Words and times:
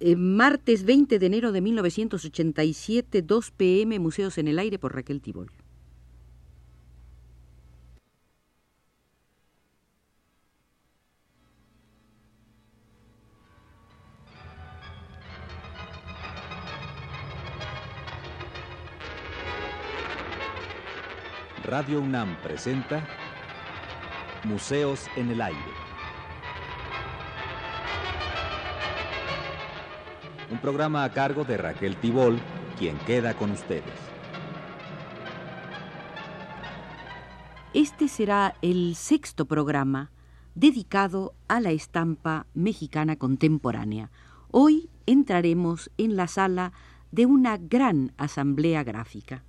eh, 0.00 0.16
martes 0.16 0.84
20 0.84 1.18
de 1.18 1.26
enero 1.26 1.52
de 1.52 1.60
1987, 1.60 3.22
2 3.22 3.50
pm, 3.52 3.98
Museos 3.98 4.38
en 4.38 4.48
el 4.48 4.58
Aire 4.58 4.78
por 4.78 4.94
Raquel 4.94 5.20
Tibol. 5.20 5.50
Radio 21.66 22.00
UNAM 22.00 22.40
presenta 22.42 23.04
Museos 24.44 25.08
en 25.16 25.30
el 25.30 25.40
Aire. 25.40 25.85
Un 30.50 30.58
programa 30.58 31.02
a 31.02 31.12
cargo 31.12 31.44
de 31.44 31.56
Raquel 31.56 31.96
Tibol, 31.96 32.38
quien 32.78 32.96
queda 32.98 33.34
con 33.34 33.50
ustedes. 33.50 33.82
Este 37.74 38.08
será 38.08 38.54
el 38.62 38.94
sexto 38.94 39.46
programa 39.46 40.10
dedicado 40.54 41.34
a 41.48 41.60
la 41.60 41.72
estampa 41.72 42.46
mexicana 42.54 43.16
contemporánea. 43.16 44.10
Hoy 44.50 44.88
entraremos 45.04 45.90
en 45.98 46.16
la 46.16 46.28
sala 46.28 46.72
de 47.10 47.26
una 47.26 47.58
gran 47.58 48.12
asamblea 48.16 48.84
gráfica. 48.84 49.42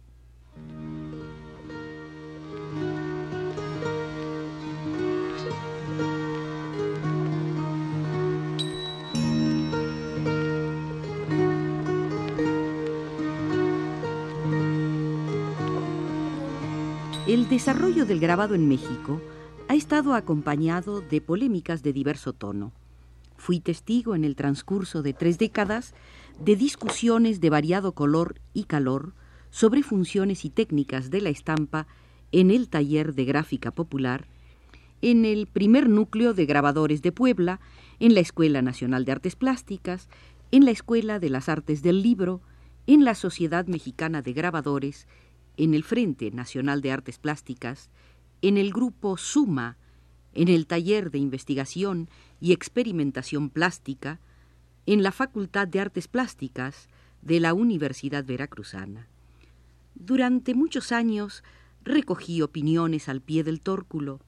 El 17.27 17.49
desarrollo 17.49 18.05
del 18.05 18.21
grabado 18.21 18.55
en 18.55 18.69
México 18.69 19.19
ha 19.67 19.75
estado 19.75 20.13
acompañado 20.13 21.01
de 21.01 21.19
polémicas 21.19 21.83
de 21.83 21.91
diverso 21.91 22.31
tono. 22.31 22.71
Fui 23.35 23.59
testigo 23.59 24.15
en 24.15 24.23
el 24.23 24.37
transcurso 24.37 25.03
de 25.03 25.11
tres 25.11 25.37
décadas 25.37 25.93
de 26.39 26.55
discusiones 26.55 27.41
de 27.41 27.49
variado 27.49 27.91
color 27.91 28.39
y 28.53 28.63
calor 28.63 29.11
sobre 29.49 29.83
funciones 29.83 30.45
y 30.45 30.49
técnicas 30.49 31.09
de 31.09 31.19
la 31.19 31.27
estampa 31.27 31.85
en 32.31 32.49
el 32.49 32.69
taller 32.69 33.13
de 33.13 33.25
gráfica 33.25 33.71
popular, 33.71 34.27
en 35.01 35.25
el 35.25 35.47
primer 35.47 35.89
núcleo 35.89 36.33
de 36.33 36.45
grabadores 36.45 37.01
de 37.01 37.11
Puebla, 37.11 37.59
en 37.99 38.13
la 38.13 38.21
Escuela 38.21 38.61
Nacional 38.61 39.03
de 39.03 39.11
Artes 39.11 39.35
Plásticas, 39.35 40.07
en 40.51 40.63
la 40.63 40.71
Escuela 40.71 41.19
de 41.19 41.29
las 41.29 41.49
Artes 41.49 41.83
del 41.83 42.01
Libro, 42.01 42.39
en 42.87 43.03
la 43.03 43.15
Sociedad 43.15 43.67
Mexicana 43.67 44.21
de 44.21 44.31
Grabadores 44.31 45.07
en 45.57 45.73
el 45.73 45.83
Frente 45.83 46.31
Nacional 46.31 46.81
de 46.81 46.91
Artes 46.91 47.17
Plásticas, 47.19 47.89
en 48.41 48.57
el 48.57 48.71
grupo 48.71 49.17
SUMA, 49.17 49.77
en 50.33 50.47
el 50.47 50.67
Taller 50.67 51.09
de 51.11 51.17
Investigación 51.17 52.09
y 52.39 52.53
Experimentación 52.53 53.49
Plástica, 53.49 54.19
en 54.85 55.03
la 55.03 55.11
Facultad 55.11 55.67
de 55.67 55.79
Artes 55.79 56.07
Plásticas 56.07 56.87
de 57.21 57.39
la 57.39 57.53
Universidad 57.53 58.23
Veracruzana. 58.23 59.07
Durante 59.95 60.53
muchos 60.53 60.91
años 60.91 61.43
recogí 61.83 62.41
opiniones 62.41 63.09
al 63.09 63.21
pie 63.21 63.43
del 63.43 63.61
tórculo. 63.61 64.19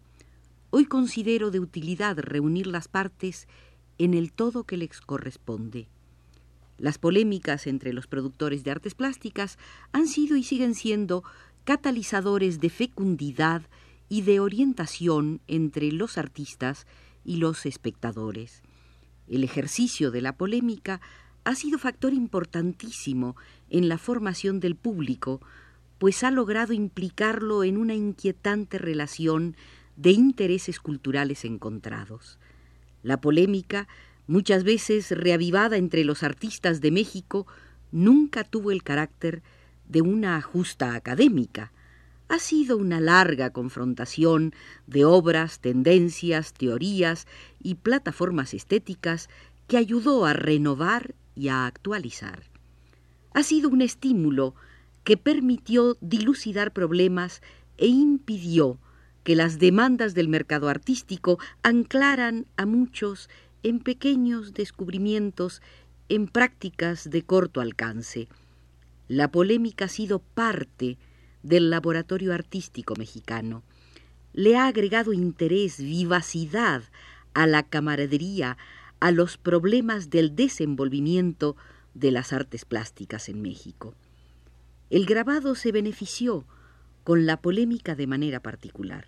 Hoy 0.72 0.86
considero 0.86 1.52
de 1.52 1.60
utilidad 1.60 2.18
reunir 2.18 2.68
las 2.68 2.88
partes 2.88 3.48
en 4.00 4.14
el 4.14 4.32
todo 4.34 4.64
que 4.64 4.78
les 4.78 5.00
corresponde. 5.02 5.88
Las 6.80 6.98
polémicas 6.98 7.68
entre 7.68 7.92
los 7.94 8.08
productores 8.08 8.64
de 8.64 8.72
artes 8.72 8.96
plásticas 8.96 9.58
han 9.92 10.08
sido 10.08 10.38
y 10.38 10.44
siguen 10.44 10.76
siendo 10.76 11.24
catalizadores 11.66 12.60
de 12.62 12.70
fecundidad 12.70 13.64
y 14.08 14.22
de 14.22 14.40
orientación 14.40 15.42
entre 15.48 15.92
los 15.92 16.18
artistas 16.18 16.88
y 17.26 17.36
los 17.36 17.66
espectadores. 17.66 18.64
El 19.28 19.44
ejercicio 19.44 20.10
de 20.10 20.22
la 20.22 20.38
polémica 20.38 21.02
ha 21.44 21.54
sido 21.54 21.78
factor 21.78 22.14
importantísimo 22.14 23.36
en 23.70 23.90
la 23.90 23.98
formación 23.98 24.60
del 24.60 24.76
público, 24.76 25.42
pues 26.00 26.24
ha 26.24 26.32
logrado 26.32 26.74
implicarlo 26.74 27.64
en 27.66 27.78
una 27.78 27.94
inquietante 27.94 28.78
relación 28.78 29.56
de 29.98 30.12
intereses 30.12 30.80
culturales 30.80 31.44
encontrados. 31.44 32.40
La 33.04 33.20
polémica 33.20 33.88
muchas 34.30 34.64
veces 34.64 35.10
reavivada 35.10 35.78
entre 35.78 36.04
los 36.04 36.22
artistas 36.22 36.82
de 36.82 36.92
México, 36.92 37.48
nunca 37.92 38.44
tuvo 38.44 38.70
el 38.70 38.84
carácter 38.84 39.42
de 39.88 40.04
una 40.04 40.40
justa 40.44 40.94
académica. 40.94 41.72
Ha 42.28 42.38
sido 42.38 42.78
una 42.78 43.02
larga 43.02 43.50
confrontación 43.50 44.54
de 44.86 45.04
obras, 45.04 45.60
tendencias, 45.60 46.54
teorías 46.54 47.26
y 47.60 47.76
plataformas 47.76 48.54
estéticas 48.54 49.30
que 49.68 49.78
ayudó 49.78 50.28
a 50.28 50.34
renovar 50.34 51.16
y 51.36 51.48
a 51.48 51.66
actualizar. 51.66 52.44
Ha 53.34 53.42
sido 53.42 53.70
un 53.70 53.82
estímulo 53.82 54.54
que 55.04 55.18
permitió 55.18 55.98
dilucidar 56.02 56.72
problemas 56.72 57.42
e 57.80 57.88
impidió 57.88 58.78
que 59.24 59.36
las 59.36 59.58
demandas 59.58 60.14
del 60.14 60.28
mercado 60.28 60.70
artístico 60.70 61.40
anclaran 61.64 62.46
a 62.58 62.68
muchos 62.68 63.28
en 63.64 63.80
pequeños 63.80 64.54
descubrimientos, 64.54 65.62
en 66.08 66.28
prácticas 66.28 67.10
de 67.10 67.24
corto 67.24 67.62
alcance. 67.62 68.28
La 69.08 69.32
polémica 69.32 69.86
ha 69.86 69.90
sido 69.90 70.20
parte 70.20 70.98
del 71.44 71.70
laboratorio 71.70 72.34
artístico 72.34 72.96
mexicano. 72.96 73.64
Le 74.34 74.56
ha 74.58 74.68
agregado 74.68 75.14
interés, 75.14 75.78
vivacidad 75.80 76.84
a 77.34 77.48
la 77.48 77.64
camaradería, 77.64 78.58
a 79.00 79.12
los 79.12 79.38
problemas 79.38 80.10
del 80.10 80.36
desenvolvimiento 80.36 81.56
de 81.94 82.12
las 82.12 82.34
artes 82.34 82.66
plásticas 82.66 83.30
en 83.30 83.42
México. 83.42 83.96
El 84.90 85.06
grabado 85.06 85.56
se 85.56 85.72
benefició 85.72 86.46
con 87.04 87.26
la 87.26 87.42
polémica 87.42 87.96
de 87.96 88.08
manera 88.08 88.40
particular. 88.40 89.06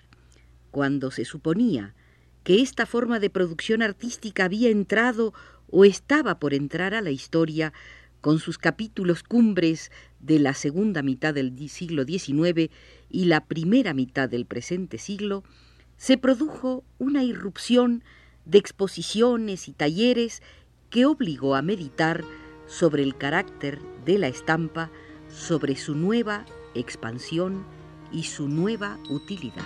Cuando 0.71 1.11
se 1.11 1.25
suponía 1.25 1.93
que 2.43 2.61
esta 2.61 2.85
forma 2.85 3.19
de 3.19 3.29
producción 3.29 3.81
artística 3.81 4.45
había 4.45 4.69
entrado 4.69 5.33
o 5.69 5.85
estaba 5.85 6.39
por 6.39 6.53
entrar 6.53 6.93
a 6.93 7.01
la 7.01 7.11
historia 7.11 7.73
con 8.21 8.39
sus 8.39 8.57
capítulos 8.57 9.23
cumbres 9.23 9.91
de 10.19 10.39
la 10.39 10.53
segunda 10.53 11.01
mitad 11.01 11.33
del 11.33 11.69
siglo 11.69 12.03
XIX 12.05 12.71
y 13.09 13.25
la 13.25 13.45
primera 13.45 13.93
mitad 13.93 14.29
del 14.29 14.45
presente 14.45 14.97
siglo, 14.97 15.43
se 15.97 16.17
produjo 16.17 16.83
una 16.99 17.23
irrupción 17.23 18.03
de 18.45 18.59
exposiciones 18.59 19.67
y 19.67 19.73
talleres 19.73 20.41
que 20.89 21.05
obligó 21.05 21.55
a 21.55 21.61
meditar 21.61 22.23
sobre 22.67 23.03
el 23.03 23.17
carácter 23.17 23.79
de 24.05 24.17
la 24.17 24.27
estampa, 24.27 24.91
sobre 25.29 25.75
su 25.75 25.95
nueva 25.95 26.45
expansión 26.73 27.65
y 28.11 28.23
su 28.23 28.47
nueva 28.47 28.99
utilidad. 29.09 29.65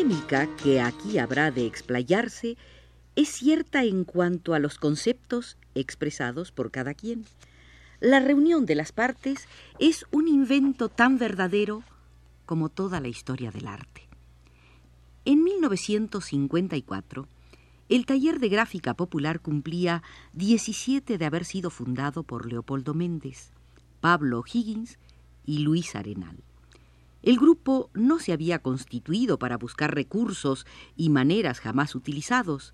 Polémica 0.00 0.48
que 0.56 0.80
aquí 0.80 1.18
habrá 1.18 1.50
de 1.50 1.66
explayarse 1.66 2.56
es 3.16 3.28
cierta 3.28 3.84
en 3.84 4.04
cuanto 4.04 4.54
a 4.54 4.58
los 4.58 4.78
conceptos 4.78 5.58
expresados 5.74 6.52
por 6.52 6.70
cada 6.70 6.94
quien. 6.94 7.26
La 8.00 8.18
reunión 8.18 8.64
de 8.64 8.76
las 8.76 8.92
partes 8.92 9.46
es 9.78 10.06
un 10.10 10.26
invento 10.26 10.88
tan 10.88 11.18
verdadero 11.18 11.82
como 12.46 12.70
toda 12.70 12.98
la 13.00 13.08
historia 13.08 13.50
del 13.50 13.66
arte. 13.66 14.08
En 15.26 15.44
1954, 15.44 17.28
el 17.90 18.06
taller 18.06 18.40
de 18.40 18.48
gráfica 18.48 18.94
popular 18.94 19.40
cumplía 19.40 20.02
17 20.32 21.18
de 21.18 21.26
haber 21.26 21.44
sido 21.44 21.68
fundado 21.68 22.22
por 22.22 22.50
Leopoldo 22.50 22.94
Méndez, 22.94 23.50
Pablo 24.00 24.44
Higgins 24.50 24.98
y 25.44 25.58
Luis 25.58 25.94
Arenal. 25.94 26.38
El 27.22 27.38
grupo 27.38 27.90
no 27.94 28.18
se 28.18 28.32
había 28.32 28.60
constituido 28.60 29.38
para 29.38 29.56
buscar 29.56 29.94
recursos 29.94 30.66
y 30.96 31.10
maneras 31.10 31.60
jamás 31.60 31.94
utilizados. 31.94 32.72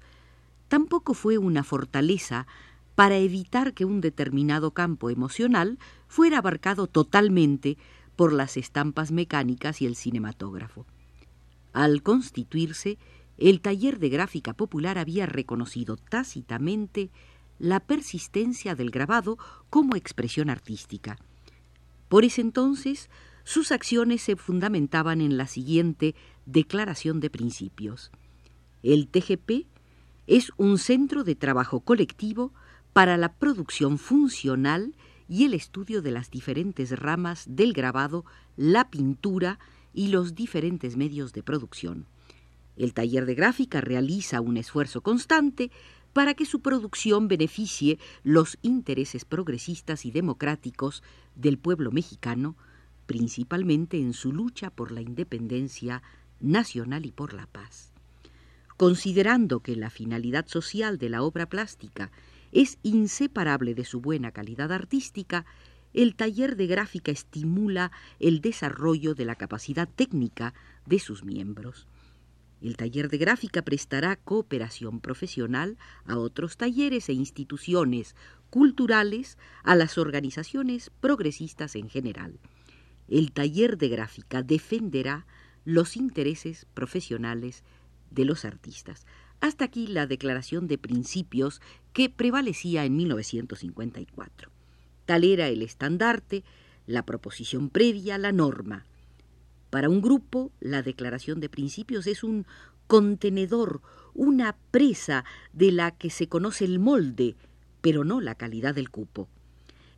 Tampoco 0.69 1.15
fue 1.15 1.39
una 1.39 1.65
fortaleza 1.65 2.47
para 2.95 3.17
evitar 3.17 3.75
que 3.75 3.85
un 3.85 4.01
determinado 4.01 4.73
campo 4.73 5.11
emocional 5.11 5.79
fuera 6.09 6.39
abarcado 6.39 6.87
totalmente 6.87 7.77
por 8.17 8.33
las 8.33 8.57
estampas 8.57 9.13
mecánicas 9.13 9.83
y 9.83 9.87
el 9.87 9.97
cinematógrafo. 9.97 10.87
Al 11.73 12.03
constituirse, 12.03 12.99
el 13.37 13.61
taller 13.61 13.99
de 13.99 14.09
gráfica 14.09 14.55
popular 14.55 14.97
había 14.97 15.27
reconocido 15.27 15.97
tácitamente 15.97 17.11
la 17.59 17.81
persistencia 17.81 18.75
del 18.75 18.91
grabado 18.91 19.39
como 19.71 19.97
expresión 19.97 20.51
artística 20.51 21.19
Por 22.09 22.25
ese 22.25 22.41
entonces, 22.41 23.11
sus 23.47 23.71
acciones 23.71 24.23
se 24.23 24.35
fundamentaban 24.35 25.21
en 25.21 25.37
la 25.37 25.47
siguiente 25.47 26.17
declaración 26.47 27.21
de 27.21 27.31
principios. 27.31 28.11
El 28.83 29.07
TGP 29.07 29.69
es 30.27 30.51
un 30.57 30.79
centro 30.79 31.23
de 31.23 31.37
trabajo 31.37 31.79
colectivo 31.79 32.53
para 32.93 33.17
la 33.17 33.35
producción 33.35 33.99
funcional 33.99 34.97
y 35.29 35.45
el 35.45 35.55
estudio 35.55 36.03
de 36.03 36.11
las 36.11 36.29
diferentes 36.29 36.91
ramas 36.99 37.45
del 37.49 37.73
grabado, 37.73 38.25
la 38.57 38.91
pintura 38.91 39.61
y 39.95 40.09
los 40.09 40.35
diferentes 40.35 40.97
medios 40.97 41.33
de 41.33 41.45
producción. 41.45 42.07
El 42.77 42.95
taller 42.95 43.27
de 43.27 43.37
gráfica 43.37 43.81
realiza 43.81 44.41
un 44.41 44.57
esfuerzo 44.57 45.03
constante 45.03 45.71
para 46.13 46.35
que 46.35 46.47
su 46.47 46.63
producción 46.63 47.29
beneficie 47.29 48.01
los 48.25 48.59
intereses 48.63 49.25
progresistas 49.25 50.05
y 50.05 50.11
democráticos 50.11 51.05
del 51.37 51.59
pueblo 51.59 51.93
mexicano, 51.93 52.57
principalmente 53.07 53.99
en 53.99 54.13
su 54.13 54.33
lucha 54.33 54.71
por 54.71 54.93
la 54.93 55.01
independencia 55.01 56.03
nacional 56.41 57.07
y 57.07 57.13
por 57.13 57.33
la 57.33 57.47
paz. 57.47 57.93
Considerando 58.77 59.61
que 59.61 59.75
la 59.75 59.91
finalidad 59.91 60.47
social 60.47 60.99
de 60.99 61.09
la 61.09 61.23
obra 61.23 61.47
plástica 61.47 62.11
es 62.53 62.79
inseparable 62.83 63.75
de 63.75 63.85
su 63.85 64.01
buena 64.01 64.33
calidad 64.33 64.71
artística, 64.71 65.47
el 65.95 66.15
taller 66.15 66.57
de 66.57 66.67
gráfica 66.67 67.11
estimula 67.11 67.91
el 68.21 68.43
desarrollo 68.43 69.15
de 69.15 69.25
la 69.25 69.35
capacidad 69.35 69.89
técnica 69.89 70.53
de 70.85 70.99
sus 70.99 71.25
miembros. 71.25 71.87
El 72.61 72.77
taller 72.77 73.09
de 73.09 73.19
gráfica 73.19 73.63
prestará 73.63 74.17
cooperación 74.17 75.01
profesional 75.01 75.79
a 76.07 76.19
otros 76.19 76.57
talleres 76.57 77.09
e 77.09 77.13
instituciones 77.13 78.15
culturales, 78.51 79.39
a 79.63 79.75
las 79.75 79.99
organizaciones 79.99 80.91
progresistas 81.01 81.77
en 81.77 81.89
general. 81.89 82.39
El 83.09 83.33
taller 83.33 83.79
de 83.79 83.89
gráfica 83.89 84.43
defenderá 84.43 85.27
los 85.65 85.97
intereses 85.97 86.67
profesionales 86.75 87.63
de 88.11 88.25
los 88.25 88.45
artistas. 88.45 89.07
Hasta 89.41 89.65
aquí 89.67 89.87
la 89.87 90.07
declaración 90.07 90.67
de 90.67 90.79
principios 90.79 91.61
que 91.93 92.09
prevalecía 92.09 92.85
en 92.85 92.97
1954. 92.97 94.51
Tal 95.05 95.25
era 95.25 95.49
el 95.49 95.63
estandarte, 95.63 96.43
la 96.87 97.05
proposición 97.05 97.69
previa, 97.69 98.19
la 98.19 98.33
norma. 98.33 98.87
Para 99.71 99.89
un 99.89 100.01
grupo, 100.01 100.53
la 100.61 100.83
declaración 100.83 101.41
de 101.41 101.49
principios 101.49 102.07
es 102.07 102.25
un 102.25 102.47
contenedor, 102.87 103.83
una 104.15 104.57
presa 104.71 105.25
de 105.53 105.73
la 105.73 105.91
que 105.91 106.11
se 106.11 106.29
conoce 106.29 106.65
el 106.65 106.79
molde, 106.79 107.37
pero 107.81 108.05
no 108.05 108.21
la 108.21 108.35
calidad 108.37 108.75
del 108.75 108.91
cupo. 108.91 109.29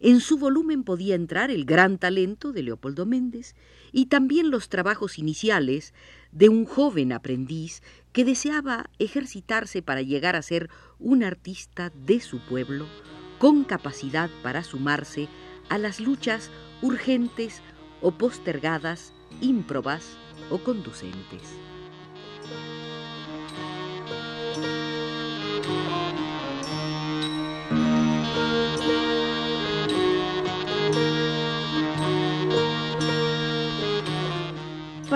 En 0.00 0.20
su 0.20 0.38
volumen 0.38 0.84
podía 0.84 1.16
entrar 1.16 1.50
el 1.50 1.64
gran 1.64 1.98
talento 1.98 2.52
de 2.52 2.62
Leopoldo 2.62 3.04
Méndez 3.04 3.56
y 3.90 4.06
también 4.06 4.50
los 4.50 4.68
trabajos 4.68 5.18
iniciales 5.18 5.92
de 6.30 6.48
un 6.48 6.66
joven 6.66 7.12
aprendiz 7.12 7.82
que 8.12 8.24
deseaba 8.24 8.90
ejercitarse 8.98 9.82
para 9.82 10.02
llegar 10.02 10.36
a 10.36 10.42
ser 10.42 10.70
un 11.00 11.24
artista 11.24 11.90
de 12.06 12.20
su 12.20 12.38
pueblo 12.40 12.86
con 13.38 13.64
capacidad 13.64 14.30
para 14.42 14.62
sumarse 14.62 15.28
a 15.68 15.78
las 15.78 16.00
luchas 16.00 16.50
urgentes 16.80 17.60
o 18.00 18.12
postergadas, 18.12 19.12
ímprobas 19.40 20.16
o 20.50 20.58
conducentes. 20.58 21.42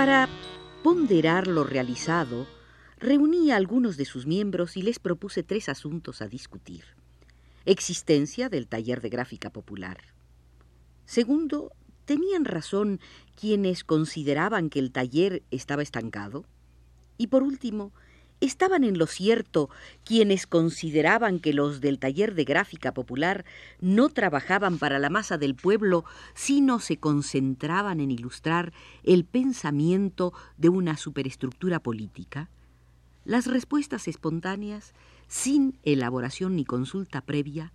Para 0.02 0.28
ponderar 0.82 1.46
lo 1.46 1.62
realizado, 1.62 2.49
reuní 2.99 3.52
a 3.52 3.56
algunos 3.56 3.96
de 3.96 4.04
sus 4.04 4.26
miembros 4.26 4.76
y 4.76 4.82
les 4.82 4.99
propuse 4.99 5.44
tres 5.44 5.69
asuntos 5.69 6.22
a 6.22 6.26
discutir. 6.26 6.82
Existencia 7.66 8.49
del 8.49 8.66
taller 8.66 9.00
de 9.00 9.10
gráfica 9.10 9.50
popular. 9.50 9.99
Segundo, 11.04 11.70
¿tenían 12.04 12.44
razón 12.44 12.99
quienes 13.37 13.84
consideraban 13.84 14.70
que 14.70 14.81
el 14.81 14.90
taller 14.90 15.44
estaba 15.52 15.82
estancado? 15.82 16.46
Y 17.16 17.28
por 17.28 17.44
último, 17.44 17.93
estaban 18.42 18.84
en 18.84 18.98
lo 18.98 19.06
cierto 19.06 19.70
quienes 20.04 20.46
consideraban 20.46 21.38
que 21.38 21.52
los 21.52 21.80
del 21.80 21.98
taller 21.98 22.34
de 22.34 22.44
gráfica 22.44 22.92
popular 22.92 23.44
no 23.80 24.08
trabajaban 24.08 24.78
para 24.78 24.98
la 24.98 25.10
masa 25.10 25.38
del 25.38 25.54
pueblo, 25.54 26.04
sino 26.34 26.80
se 26.80 26.98
concentraban 26.98 28.00
en 28.00 28.10
ilustrar 28.10 28.72
el 29.04 29.24
pensamiento 29.24 30.32
de 30.56 30.68
una 30.68 30.96
superestructura 30.96 31.80
política? 31.80 32.50
Las 33.24 33.46
respuestas 33.46 34.08
espontáneas, 34.08 34.92
sin 35.28 35.78
elaboración 35.84 36.56
ni 36.56 36.64
consulta 36.64 37.20
previa, 37.20 37.72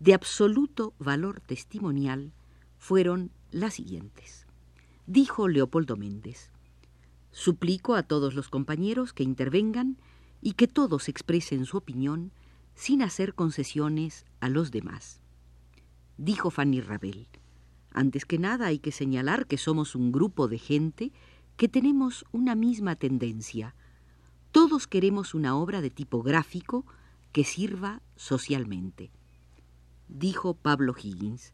de 0.00 0.14
absoluto 0.14 0.94
valor 0.98 1.40
testimonial, 1.40 2.32
fueron 2.78 3.30
las 3.50 3.74
siguientes. 3.74 4.46
Dijo 5.06 5.48
Leopoldo 5.48 5.96
Méndez, 5.96 6.50
Suplico 7.38 7.96
a 7.96 8.02
todos 8.02 8.32
los 8.32 8.48
compañeros 8.48 9.12
que 9.12 9.22
intervengan 9.22 9.98
y 10.40 10.54
que 10.54 10.66
todos 10.66 11.10
expresen 11.10 11.66
su 11.66 11.76
opinión 11.76 12.32
sin 12.74 13.02
hacer 13.02 13.34
concesiones 13.34 14.24
a 14.40 14.48
los 14.48 14.70
demás. 14.70 15.20
Dijo 16.16 16.50
Fanny 16.50 16.80
Rabel, 16.80 17.28
antes 17.90 18.24
que 18.24 18.38
nada 18.38 18.68
hay 18.68 18.78
que 18.78 18.90
señalar 18.90 19.46
que 19.46 19.58
somos 19.58 19.94
un 19.94 20.12
grupo 20.12 20.48
de 20.48 20.56
gente 20.56 21.12
que 21.58 21.68
tenemos 21.68 22.24
una 22.32 22.54
misma 22.54 22.96
tendencia. 22.96 23.74
Todos 24.50 24.86
queremos 24.86 25.34
una 25.34 25.58
obra 25.58 25.82
de 25.82 25.90
tipo 25.90 26.22
gráfico 26.22 26.86
que 27.32 27.44
sirva 27.44 28.00
socialmente. 28.16 29.10
Dijo 30.08 30.54
Pablo 30.54 30.94
Higgins, 30.98 31.52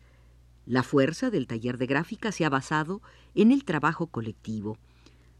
la 0.64 0.84
fuerza 0.84 1.28
del 1.30 1.48
taller 1.48 1.76
de 1.76 1.86
gráfica 1.86 2.30
se 2.30 2.44
ha 2.44 2.50
basado 2.50 3.02
en 3.34 3.50
el 3.50 3.64
trabajo 3.64 4.06
colectivo. 4.06 4.78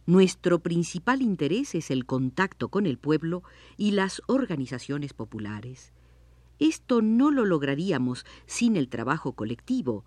Nuestro 0.04 0.58
principal 0.60 1.22
interés 1.22 1.76
es 1.76 1.90
el 1.90 2.06
contacto 2.06 2.69
con 2.69 2.87
el 2.87 2.99
pueblo 2.99 3.44
y 3.76 3.93
las 3.93 4.20
organizaciones 4.26 5.12
populares. 5.12 5.93
Esto 6.58 7.02
no 7.02 7.31
lo 7.31 7.44
lograríamos 7.44 8.26
sin 8.47 8.76
el 8.76 8.88
trabajo 8.88 9.32
colectivo, 9.32 10.04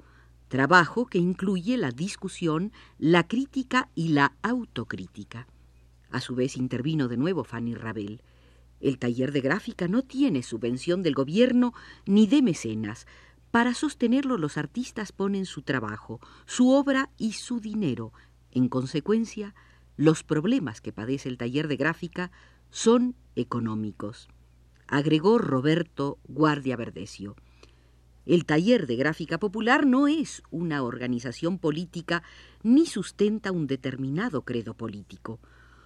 trabajo 0.50 1.06
que 1.06 1.18
incluye 1.18 1.78
la 1.78 1.92
discusión, 1.92 2.74
la 2.98 3.28
crítica 3.28 3.90
y 3.96 4.10
la 4.10 4.36
autocrítica. 4.42 5.48
A 6.12 6.20
su 6.20 6.36
vez 6.36 6.58
intervino 6.58 7.08
de 7.08 7.18
nuevo 7.18 7.44
Fanny 7.44 7.74
Rabel. 7.74 8.22
El 8.82 9.00
taller 9.00 9.32
de 9.32 9.42
gráfica 9.42 9.88
no 9.88 10.02
tiene 10.02 10.44
subvención 10.44 11.04
del 11.04 11.16
gobierno 11.16 11.74
ni 12.06 12.28
de 12.28 12.42
mecenas. 12.42 13.08
Para 13.50 13.74
sostenerlo 13.74 14.38
los 14.38 14.58
artistas 14.58 15.14
ponen 15.14 15.46
su 15.46 15.62
trabajo, 15.62 16.20
su 16.46 16.70
obra 16.70 17.10
y 17.18 17.32
su 17.34 17.62
dinero. 17.62 18.12
En 18.52 18.70
consecuencia, 18.70 19.56
los 19.98 20.24
problemas 20.24 20.82
que 20.82 20.92
padece 20.92 21.30
el 21.30 21.38
taller 21.38 21.68
de 21.68 21.78
gráfica 21.78 22.32
son 22.70 23.16
económicos. 23.36 24.28
Agregó 24.88 25.38
Roberto 25.38 26.20
Guardia 26.28 26.75
Verdecio. 26.75 27.36
El 28.25 28.46
taller 28.46 28.88
de 28.88 28.96
gráfica 28.96 29.40
popular 29.40 29.86
no 29.86 30.08
es 30.08 30.42
una 30.50 30.84
organización 30.84 31.60
política 31.60 32.24
ni 32.64 32.86
sustenta 32.86 33.52
un 33.52 33.68
determinado 33.68 34.44
credo 34.44 34.74
político. 34.74 35.40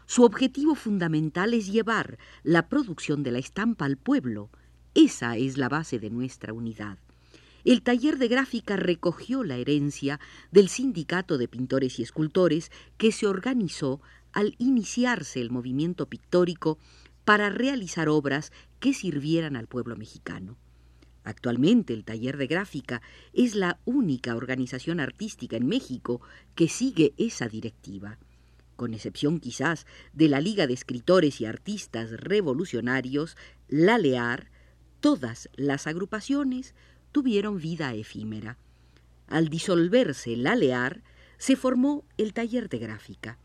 Su 0.06 0.24
objetivo 0.24 0.74
fundamental 0.74 1.54
es 1.54 1.68
llevar 1.72 2.18
la 2.44 2.70
producción 2.70 3.24
de 3.24 3.32
la 3.32 3.40
estampa 3.40 3.86
al 3.86 3.98
pueblo. 3.98 4.50
Esa 4.96 5.38
es 5.38 5.58
la 5.58 5.70
base 5.70 6.00
de 6.00 6.10
nuestra 6.10 6.54
unidad. 6.54 6.98
El 7.66 7.82
taller 7.82 8.18
de 8.18 8.28
gráfica 8.28 8.78
recogió 8.78 9.44
la 9.44 9.58
herencia 9.58 10.20
del 10.52 10.70
Sindicato 10.70 11.38
de 11.38 11.48
Pintores 11.48 12.00
y 12.00 12.04
Escultores 12.04 12.72
que 12.98 13.12
se 13.12 13.28
organizó 13.28 14.02
al 14.32 14.56
iniciarse 14.60 15.42
el 15.42 15.50
movimiento 15.50 16.08
pictórico 16.08 16.78
para 17.26 17.50
realizar 17.50 18.10
obras 18.10 18.52
que 18.80 18.94
sirvieran 18.94 19.56
al 19.56 19.68
pueblo 19.68 19.96
mexicano. 19.96 20.58
Actualmente 21.24 21.94
el 21.94 22.06
taller 22.06 22.38
de 22.38 22.48
gráfica 22.48 23.02
es 23.34 23.56
la 23.56 23.80
única 23.86 24.36
organización 24.36 25.00
artística 25.00 25.58
en 25.58 25.68
México 25.68 26.22
que 26.56 26.70
sigue 26.70 27.14
esa 27.18 27.48
directiva. 27.48 28.18
Con 28.76 28.94
excepción 28.94 29.40
quizás 29.42 29.86
de 30.14 30.30
la 30.30 30.40
Liga 30.40 30.66
de 30.66 30.74
Escritores 30.74 31.42
y 31.42 31.46
Artistas 31.46 32.12
Revolucionarios, 32.12 33.36
la 33.68 33.98
LEAR, 33.98 34.50
todas 35.02 35.50
las 35.56 35.88
agrupaciones 35.88 36.74
tuvieron 37.12 37.60
vida 37.60 37.94
efímera. 37.94 38.58
Al 39.28 39.50
disolverse 39.50 40.36
la 40.36 40.56
LEAR, 40.56 41.02
se 41.38 41.56
formó 41.56 42.04
el 42.18 42.34
taller 42.34 42.70
de 42.70 42.80
gráfica. 42.80 43.38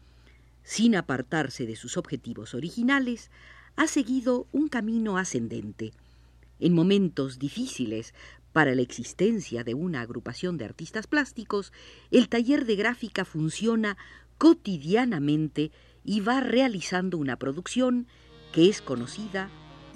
Sin 0.62 0.96
apartarse 0.96 1.66
de 1.66 1.76
sus 1.76 1.96
objetivos 1.96 2.54
originales, 2.54 3.30
ha 3.76 3.86
seguido 3.86 4.46
un 4.52 4.68
camino 4.68 5.18
ascendente. 5.18 5.92
En 6.60 6.74
momentos 6.74 7.38
difíciles 7.38 8.14
Para 8.52 8.76
la 8.76 8.82
existencia 8.82 9.64
de 9.64 9.74
una 9.74 10.00
agrupación 10.00 10.58
de 10.58 10.64
artistas 10.64 11.08
plásticos, 11.08 11.72
el 12.12 12.28
taller 12.28 12.66
de 12.66 12.76
gráfica 12.76 13.24
funciona 13.24 13.96
cotidianamente 14.38 15.72
y 16.04 16.20
va 16.20 16.38
realizando 16.38 17.18
una 17.18 17.36
producción 17.36 18.06
que 18.52 18.68
es 18.68 18.80
conocida 18.80 19.50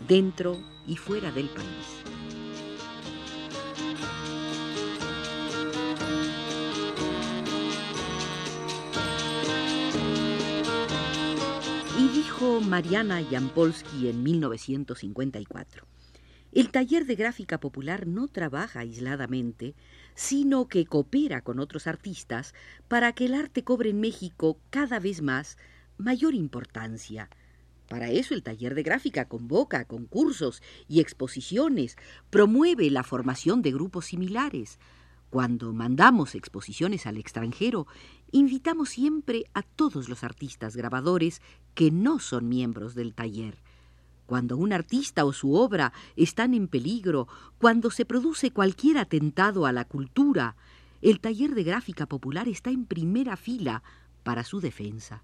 dentro 0.08 0.60
y 0.88 0.96
fuera 0.96 1.30
del 1.30 1.48
país. 1.48 2.38
Mariana 12.40 13.21
Jampolsky 13.28 14.09
en 14.09 14.23
1954, 14.23 15.85
el 16.52 16.71
taller 16.71 17.04
de 17.04 17.16
gráfica 17.16 17.59
popular 17.59 18.07
no 18.07 18.28
trabaja 18.28 18.80
aisladamente, 18.80 19.75
sino 20.14 20.68
que 20.68 20.87
coopera 20.87 21.40
con 21.40 21.59
otros 21.59 21.88
artistas 21.88 22.54
para 22.87 23.12
que 23.12 23.25
el 23.25 23.35
arte 23.35 23.64
cobre 23.64 23.90
en 23.90 24.00
México 24.00 24.61
cada 24.71 25.00
vez 25.00 25.21
más 25.21 25.57
mayor 25.97 26.35
importancia. 26.35 27.28
Para 27.88 28.11
eso 28.11 28.35
el 28.35 28.45
taller 28.45 28.76
de 28.76 28.85
gráfica 28.85 29.26
convoca 29.26 29.87
concursos 29.87 30.62
y 30.87 31.00
exposiciones, 31.00 31.97
promueve 32.30 32.88
la 32.88 33.02
formación 33.02 33.62
de 33.62 33.73
grupos 33.73 34.07
similares. 34.07 34.78
Cuando 35.28 35.73
mandamos 35.73 36.37
exposiciones 36.37 37.04
al 37.07 37.16
extranjero, 37.16 37.88
invitamos 38.30 38.90
siempre 38.90 39.44
a 39.54 39.62
todos 39.62 40.08
los 40.08 40.25
artistas 40.25 40.76
grabadores 40.76 41.40
que 41.75 41.90
no 41.90 42.18
son 42.18 42.49
miembros 42.49 42.94
del 42.94 43.14
taller. 43.14 43.56
Cuando 44.26 44.56
un 44.56 44.73
artista 44.73 45.25
o 45.25 45.32
su 45.32 45.54
obra 45.54 45.92
están 46.14 46.52
en 46.52 46.68
peligro, 46.68 47.28
cuando 47.58 47.90
se 47.90 48.04
produce 48.04 48.50
cualquier 48.50 48.99
atentado 48.99 49.64
a 49.64 49.73
la 49.73 49.87
cultura, 49.87 50.56
el 51.00 51.20
taller 51.20 51.54
de 51.54 51.64
gráfica 51.64 52.06
popular 52.06 52.49
está 52.49 52.70
en 52.70 52.85
primera 52.85 53.37
fila 53.37 53.82
para 54.25 54.44
su 54.44 54.61
defensa. 54.61 55.23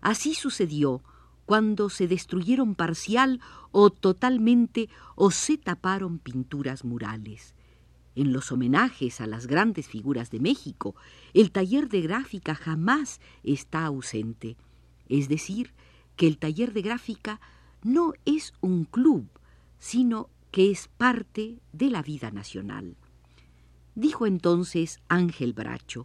Así 0.00 0.34
sucedió 0.34 1.02
cuando 1.46 1.88
se 1.88 2.06
destruyeron 2.06 2.74
parcial 2.74 3.40
o 3.70 3.88
totalmente 3.88 4.90
o 5.14 5.30
se 5.30 5.56
taparon 5.56 6.18
pinturas 6.18 6.84
murales. 6.84 7.54
En 8.18 8.32
los 8.32 8.50
homenajes 8.50 9.20
a 9.20 9.28
las 9.28 9.46
grandes 9.46 9.86
figuras 9.86 10.32
de 10.32 10.40
México, 10.40 10.96
el 11.34 11.52
taller 11.52 11.88
de 11.88 12.00
gráfica 12.00 12.56
jamás 12.56 13.20
está 13.44 13.84
ausente. 13.84 14.56
Es 15.08 15.28
decir, 15.28 15.72
que 16.16 16.26
el 16.26 16.36
taller 16.36 16.72
de 16.72 16.82
gráfica 16.82 17.40
no 17.84 18.14
es 18.24 18.54
un 18.60 18.86
club, 18.86 19.28
sino 19.78 20.30
que 20.50 20.72
es 20.72 20.88
parte 20.88 21.60
de 21.72 21.90
la 21.90 22.02
vida 22.02 22.32
nacional. 22.32 22.96
Dijo 23.94 24.26
entonces 24.26 24.98
Ángel 25.06 25.52
Bracho, 25.52 26.04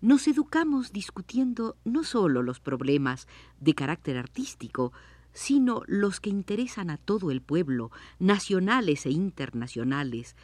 nos 0.00 0.26
educamos 0.26 0.90
discutiendo 0.90 1.76
no 1.84 2.02
solo 2.02 2.42
los 2.42 2.58
problemas 2.58 3.28
de 3.60 3.74
carácter 3.74 4.18
artístico, 4.18 4.92
sino 5.32 5.82
los 5.86 6.18
que 6.18 6.30
interesan 6.30 6.90
a 6.90 6.96
todo 6.96 7.30
el 7.30 7.42
pueblo, 7.42 7.92
nacionales 8.18 9.06
e 9.06 9.10
internacionales. 9.10 10.34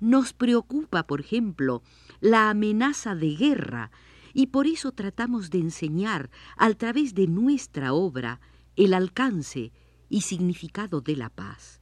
Nos 0.00 0.32
preocupa, 0.32 1.06
por 1.06 1.20
ejemplo, 1.20 1.82
la 2.20 2.50
amenaza 2.50 3.14
de 3.14 3.34
guerra, 3.34 3.90
y 4.32 4.48
por 4.48 4.66
eso 4.66 4.92
tratamos 4.92 5.50
de 5.50 5.58
enseñar, 5.58 6.30
a 6.56 6.72
través 6.74 7.14
de 7.14 7.28
nuestra 7.28 7.92
obra, 7.92 8.40
el 8.76 8.92
alcance 8.92 9.72
y 10.08 10.22
significado 10.22 11.00
de 11.00 11.16
la 11.16 11.30
paz. 11.30 11.80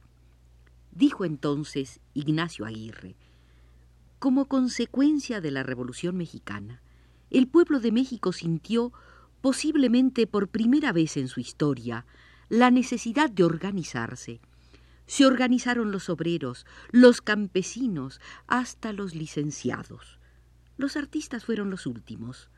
Dijo 0.91 1.25
entonces 1.25 1.99
Ignacio 2.13 2.65
Aguirre, 2.65 3.15
como 4.19 4.45
consecuencia 4.45 5.41
de 5.41 5.51
la 5.51 5.63
Revolución 5.63 6.15
Mexicana, 6.15 6.81
el 7.29 7.47
pueblo 7.47 7.79
de 7.79 7.91
México 7.91 8.31
sintió, 8.31 8.93
posiblemente 9.41 10.27
por 10.27 10.47
primera 10.47 10.93
vez 10.93 11.17
en 11.17 11.27
su 11.27 11.39
historia, 11.39 12.05
la 12.47 12.69
necesidad 12.71 13.29
de 13.29 13.43
organizarse. 13.43 14.39
Se 15.05 15.25
organizaron 15.25 15.91
los 15.91 16.09
obreros, 16.09 16.65
los 16.91 17.21
campesinos, 17.21 18.21
hasta 18.47 18.93
los 18.93 19.15
licenciados. 19.15 20.19
Los 20.77 20.97
artistas 20.97 21.45
fueron 21.45 21.69
los 21.69 21.85
últimos. 21.85 22.49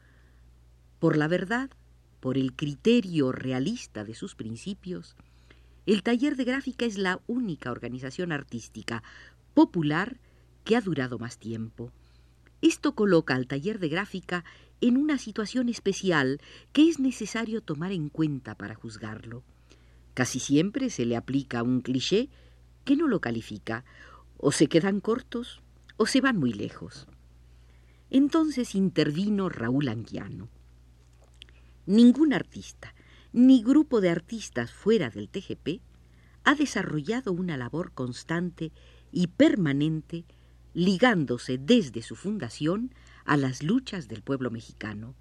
Por 0.99 1.17
la 1.17 1.27
verdad, 1.27 1.69
por 2.19 2.37
el 2.37 2.53
criterio 2.53 3.31
realista 3.31 4.03
de 4.03 4.15
sus 4.15 4.35
principios, 4.35 5.15
el 5.85 6.01
taller 6.01 6.35
de 6.35 6.45
gráfica 6.45 6.85
es 6.85 6.97
la 6.97 7.21
única 7.27 7.71
organización 7.71 8.31
artística 8.31 9.03
popular 9.53 10.17
que 10.63 10.75
ha 10.75 10.81
durado 10.81 11.19
más 11.19 11.37
tiempo. 11.37 11.91
Esto 12.61 12.95
coloca 12.95 13.35
al 13.35 13.45
taller 13.45 13.77
de 13.77 13.89
gráfica 13.89 14.43
en 14.81 14.97
una 14.97 15.17
situación 15.17 15.69
especial 15.69 16.41
que 16.73 16.89
es 16.89 16.99
necesario 16.99 17.61
tomar 17.61 17.91
en 17.91 18.09
cuenta 18.09 18.55
para 18.55 18.75
juzgarlo. 18.75 19.43
Casi 20.15 20.39
siempre 20.39 20.89
se 20.89 21.05
le 21.05 21.15
aplica 21.15 21.61
un 21.61 21.81
cliché 21.81 22.29
que 22.85 22.95
no 22.95 23.07
lo 23.07 23.21
califica, 23.21 23.85
o 24.37 24.51
se 24.51 24.67
quedan 24.67 25.01
cortos 25.01 25.61
o 25.97 26.07
se 26.07 26.21
van 26.21 26.37
muy 26.37 26.53
lejos. 26.53 27.07
Entonces 28.09 28.75
intervino 28.75 29.49
Raúl 29.49 29.89
Anguiano. 29.89 30.49
Ningún 31.85 32.33
artista, 32.33 32.95
ni 33.33 33.61
grupo 33.61 34.01
de 34.01 34.09
artistas 34.09 34.71
fuera 34.71 35.09
del 35.09 35.29
TGP, 35.29 35.81
ha 36.45 36.55
desarrollado 36.55 37.33
una 37.33 37.57
labor 37.57 37.91
constante 37.91 38.71
y 39.11 39.27
permanente 39.27 40.25
ligándose 40.73 41.57
desde 41.57 42.01
su 42.01 42.15
fundación 42.15 42.93
a 43.25 43.35
las 43.35 43.63
luchas 43.63 44.07
del 44.07 44.21
pueblo 44.21 44.49
mexicano. 44.49 45.15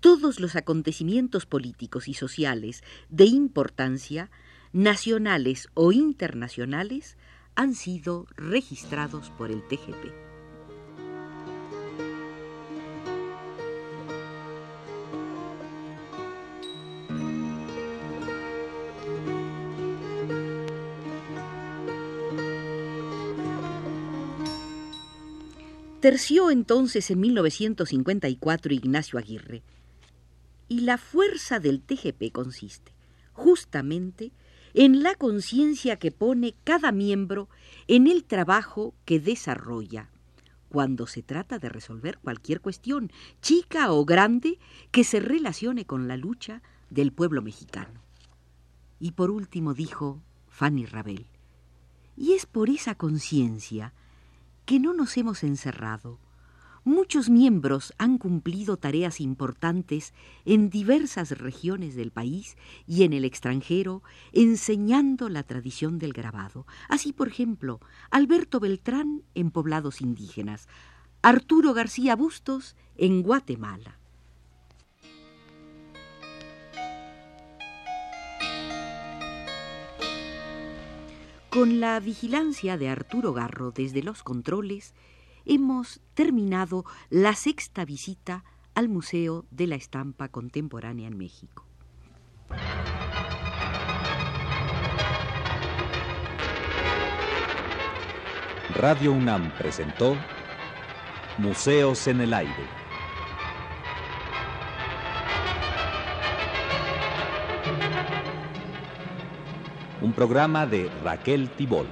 Todos 0.00 0.38
los 0.38 0.54
acontecimientos 0.54 1.44
políticos 1.44 2.06
y 2.06 2.14
sociales 2.14 2.84
de 3.08 3.24
importancia, 3.24 4.30
nacionales 4.72 5.68
o 5.74 5.90
internacionales, 5.90 7.16
han 7.56 7.74
sido 7.74 8.26
registrados 8.36 9.30
por 9.30 9.50
el 9.50 9.60
TGP. 9.66 10.28
Terció 26.00 26.52
entonces 26.52 27.10
en 27.10 27.18
1954 27.18 28.72
Ignacio 28.72 29.18
Aguirre. 29.18 29.64
La 30.88 30.96
fuerza 30.96 31.60
del 31.60 31.82
TGP 31.82 32.32
consiste 32.32 32.94
justamente 33.34 34.32
en 34.72 35.02
la 35.02 35.16
conciencia 35.16 35.98
que 35.98 36.12
pone 36.12 36.54
cada 36.64 36.92
miembro 36.92 37.50
en 37.88 38.06
el 38.06 38.24
trabajo 38.24 38.94
que 39.04 39.20
desarrolla 39.20 40.08
cuando 40.70 41.06
se 41.06 41.22
trata 41.22 41.58
de 41.58 41.68
resolver 41.68 42.16
cualquier 42.16 42.62
cuestión, 42.62 43.12
chica 43.42 43.92
o 43.92 44.06
grande, 44.06 44.58
que 44.90 45.04
se 45.04 45.20
relacione 45.20 45.84
con 45.84 46.08
la 46.08 46.16
lucha 46.16 46.62
del 46.88 47.12
pueblo 47.12 47.42
mexicano. 47.42 48.00
Y 48.98 49.10
por 49.10 49.30
último 49.30 49.74
dijo 49.74 50.22
Fanny 50.48 50.86
Rabel, 50.86 51.26
y 52.16 52.32
es 52.32 52.46
por 52.46 52.70
esa 52.70 52.94
conciencia 52.94 53.92
que 54.64 54.80
no 54.80 54.94
nos 54.94 55.18
hemos 55.18 55.44
encerrado. 55.44 56.18
Muchos 56.88 57.28
miembros 57.28 57.92
han 57.98 58.16
cumplido 58.16 58.78
tareas 58.78 59.20
importantes 59.20 60.14
en 60.46 60.70
diversas 60.70 61.36
regiones 61.36 61.94
del 61.96 62.12
país 62.12 62.56
y 62.86 63.02
en 63.02 63.12
el 63.12 63.26
extranjero, 63.26 64.02
enseñando 64.32 65.28
la 65.28 65.42
tradición 65.42 65.98
del 65.98 66.14
grabado. 66.14 66.66
Así, 66.88 67.12
por 67.12 67.28
ejemplo, 67.28 67.78
Alberto 68.10 68.58
Beltrán 68.58 69.22
en 69.34 69.50
poblados 69.50 70.00
indígenas, 70.00 70.66
Arturo 71.20 71.74
García 71.74 72.16
Bustos 72.16 72.74
en 72.96 73.22
Guatemala. 73.22 73.98
Con 81.50 81.80
la 81.80 82.00
vigilancia 82.00 82.78
de 82.78 82.88
Arturo 82.88 83.34
Garro 83.34 83.72
desde 83.72 84.02
los 84.02 84.22
controles, 84.22 84.94
hemos 85.48 86.00
terminado 86.14 86.84
la 87.10 87.34
sexta 87.34 87.84
visita 87.84 88.44
al 88.74 88.88
Museo 88.88 89.44
de 89.50 89.66
la 89.66 89.74
Estampa 89.74 90.28
Contemporánea 90.28 91.08
en 91.08 91.18
México. 91.18 91.66
Radio 98.76 99.12
UNAM 99.12 99.50
presentó 99.58 100.16
Museos 101.38 102.06
en 102.06 102.20
el 102.20 102.32
Aire. 102.32 102.78
un 110.00 110.12
programa 110.12 110.66
de 110.66 110.90
Raquel 111.02 111.50
Tibol. 111.50 111.86